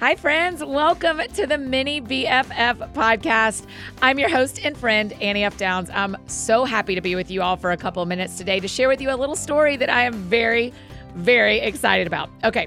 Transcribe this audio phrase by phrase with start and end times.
[0.00, 0.62] Hi, friends.
[0.62, 3.64] Welcome to the Mini BFF podcast.
[4.02, 5.56] I'm your host and friend, Annie F.
[5.56, 5.88] Downs.
[5.88, 8.66] I'm so happy to be with you all for a couple of minutes today to
[8.66, 10.72] share with you a little story that I am very,
[11.14, 12.28] very excited about.
[12.42, 12.66] Okay,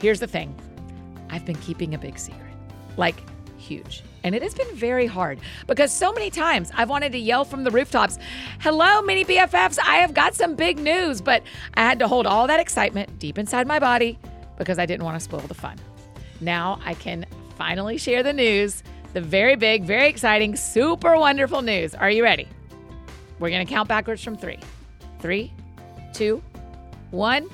[0.00, 0.52] here's the thing
[1.30, 2.52] I've been keeping a big secret,
[2.96, 3.22] like
[3.56, 4.02] huge.
[4.24, 5.38] And it has been very hard
[5.68, 8.18] because so many times I've wanted to yell from the rooftops,
[8.58, 11.20] Hello, mini BFFs, I have got some big news.
[11.20, 11.44] But
[11.74, 14.18] I had to hold all that excitement deep inside my body
[14.58, 15.78] because I didn't want to spoil the fun.
[16.40, 21.94] Now I can finally share the news, the very big, very exciting, super wonderful news.
[21.94, 22.48] Are you ready?
[23.38, 24.58] We're going to count backwards from three.
[25.20, 25.52] Three,
[26.12, 26.42] two,
[27.10, 27.48] one.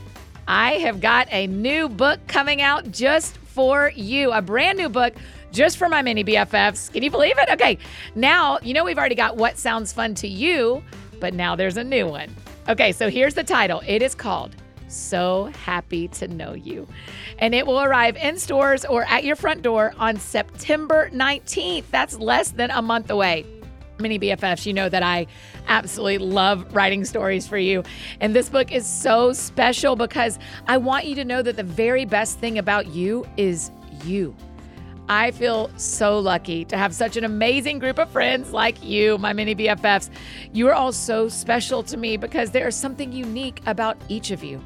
[0.48, 5.15] I have got a new book coming out just for you, a brand new book
[5.52, 6.93] just for my mini BFFs.
[6.93, 7.49] Can you believe it?
[7.51, 7.79] Okay,
[8.15, 10.83] now, you know, we've already got What Sounds Fun to You,
[11.19, 12.35] but now there's a new one.
[12.69, 14.55] Okay, so here's the title it is called
[14.91, 16.87] So Happy to Know You.
[17.39, 21.85] And it will arrive in stores or at your front door on September 19th.
[21.91, 23.47] That's less than a month away.
[24.01, 25.27] Mini BFFs, you know that I
[25.69, 27.82] absolutely love writing stories for you.
[28.21, 32.04] And this book is so special because I want you to know that the very
[32.04, 33.71] best thing about you is
[34.04, 34.35] you.
[35.11, 39.33] I feel so lucky to have such an amazing group of friends like you, my
[39.33, 40.09] mini BFFs.
[40.53, 44.45] You are all so special to me because there is something unique about each of
[44.45, 44.63] you.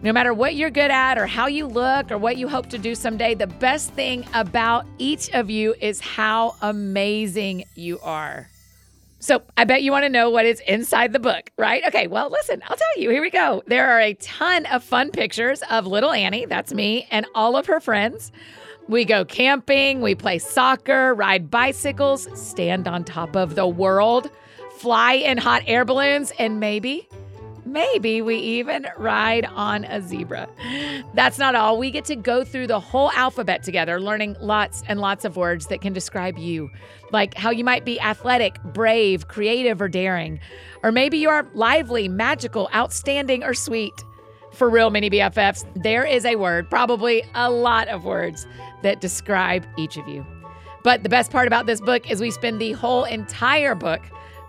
[0.00, 2.78] No matter what you're good at or how you look or what you hope to
[2.78, 8.48] do someday, the best thing about each of you is how amazing you are.
[9.20, 11.82] So, I bet you want to know what is inside the book, right?
[11.88, 13.10] Okay, well, listen, I'll tell you.
[13.10, 13.64] Here we go.
[13.66, 17.66] There are a ton of fun pictures of little Annie, that's me, and all of
[17.66, 18.30] her friends.
[18.86, 24.30] We go camping, we play soccer, ride bicycles, stand on top of the world,
[24.76, 27.08] fly in hot air balloons, and maybe,
[27.72, 30.48] maybe we even ride on a zebra.
[31.14, 31.78] That's not all.
[31.78, 35.66] We get to go through the whole alphabet together, learning lots and lots of words
[35.68, 36.70] that can describe you,
[37.12, 40.40] like how you might be athletic, brave, creative, or daring.
[40.82, 44.04] Or maybe you are lively, magical, outstanding, or sweet.
[44.52, 48.46] For real, mini BFFs, there is a word, probably a lot of words
[48.82, 50.26] that describe each of you.
[50.82, 54.00] But the best part about this book is we spend the whole entire book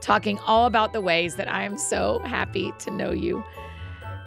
[0.01, 3.43] talking all about the ways that I am so happy to know you.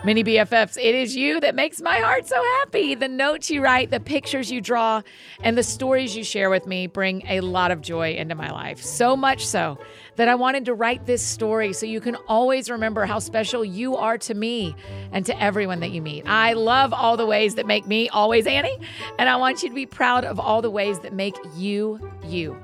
[0.04, 2.96] Mini BFFs, it is you that makes my heart so happy.
[2.96, 5.02] The notes you write, the pictures you draw,
[5.44, 8.82] and the stories you share with me bring a lot of joy into my life.
[8.82, 9.78] So much so
[10.16, 13.96] that I wanted to write this story so you can always remember how special you
[13.96, 14.74] are to me
[15.12, 16.24] and to everyone that you meet.
[16.26, 18.78] I love all the ways that make me always Annie,
[19.20, 22.60] and I want you to be proud of all the ways that make you you.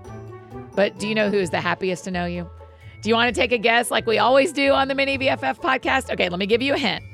[0.75, 2.51] But do you know who is the happiest to know you?
[3.01, 5.61] Do you want to take a guess like we always do on the Mini BFF
[5.61, 6.11] podcast?
[6.11, 7.05] Okay, let me give you a hint.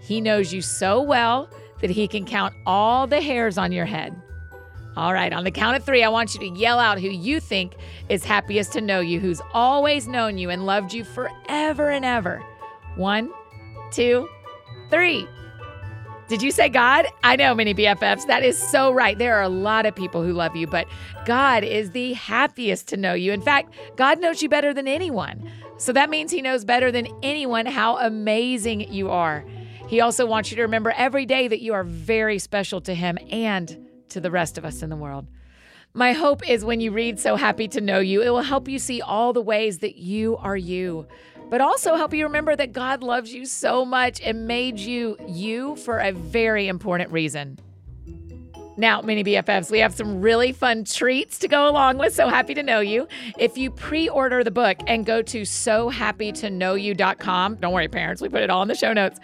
[0.00, 1.48] He knows you so well
[1.80, 4.20] that he can count all the hairs on your head.
[4.96, 7.40] All right, on the count of three, I want you to yell out who you
[7.40, 7.76] think
[8.08, 12.42] is happiest to know you, who's always known you and loved you forever and ever.
[12.96, 13.32] One,
[13.90, 14.28] two,
[14.90, 15.26] three.
[16.32, 17.06] Did you say God?
[17.22, 18.26] I know, mini BFFs.
[18.26, 19.18] That is so right.
[19.18, 20.86] There are a lot of people who love you, but
[21.26, 23.32] God is the happiest to know you.
[23.32, 25.46] In fact, God knows you better than anyone.
[25.76, 29.44] So that means He knows better than anyone how amazing you are.
[29.88, 33.18] He also wants you to remember every day that you are very special to Him
[33.30, 35.26] and to the rest of us in the world.
[35.92, 38.78] My hope is when you read So Happy to Know You, it will help you
[38.78, 41.06] see all the ways that you are you,
[41.52, 45.76] but also help you remember that God loves you so much and made you you
[45.76, 47.58] for a very important reason.
[48.78, 52.14] Now, mini BFFs, we have some really fun treats to go along with.
[52.14, 53.06] So happy to know you.
[53.38, 58.40] If you pre order the book and go to sohappytoknowyou.com, don't worry, parents, we put
[58.40, 59.20] it all in the show notes.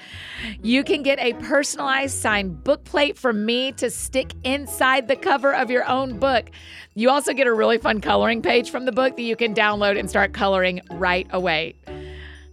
[0.62, 5.54] You can get a personalized signed book plate from me to stick inside the cover
[5.54, 6.50] of your own book.
[6.94, 9.98] You also get a really fun coloring page from the book that you can download
[9.98, 11.74] and start coloring right away.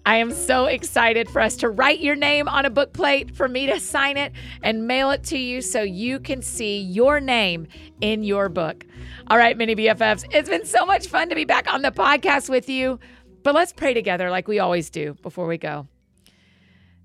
[0.07, 3.47] I am so excited for us to write your name on a book plate, for
[3.47, 7.67] me to sign it and mail it to you so you can see your name
[8.01, 8.85] in your book.
[9.27, 12.51] All right, mini BFFs, it's been so much fun to be back on the podcast
[12.51, 12.99] with you.
[13.41, 15.87] But let's pray together like we always do before we go.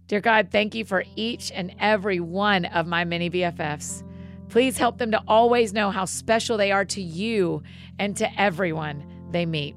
[0.07, 4.03] Dear God, thank you for each and every one of my mini BFFs.
[4.51, 7.63] Please help them to always know how special they are to you
[7.99, 9.75] and to everyone they meet.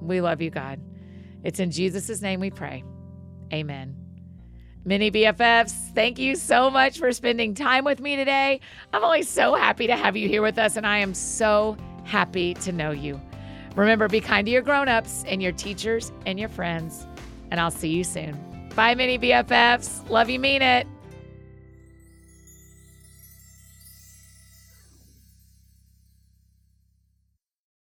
[0.00, 0.80] We love you, God.
[1.44, 2.84] It's in Jesus' name we pray.
[3.52, 3.96] Amen.
[4.84, 8.60] Mini BFFs, thank you so much for spending time with me today.
[8.92, 12.54] I'm always so happy to have you here with us, and I am so happy
[12.54, 13.20] to know you.
[13.76, 17.06] Remember, be kind to your grown-ups and your teachers and your friends,
[17.50, 18.36] and I'll see you soon.
[18.74, 20.08] Bye, Mini BFFs.
[20.10, 20.86] Love you, mean it.